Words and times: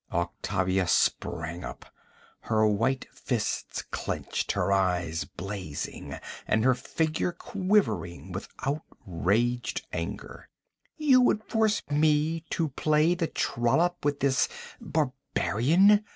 Octavia 0.11 0.87
sprang 0.87 1.63
up, 1.63 1.85
her 2.39 2.65
white 2.65 3.05
fists 3.13 3.83
clenched, 3.91 4.53
her 4.53 4.71
eyes 4.71 5.25
blazing 5.25 6.15
and 6.47 6.63
her 6.63 6.73
figure 6.73 7.31
quivering 7.31 8.31
with 8.31 8.47
outraged 8.65 9.85
anger. 9.93 10.49
'You 10.97 11.21
would 11.21 11.43
force 11.43 11.83
me 11.91 12.43
to 12.49 12.69
play 12.69 13.13
the 13.13 13.27
trollop 13.27 14.03
with 14.03 14.21
this 14.21 14.49
barbarian?' 14.79 16.03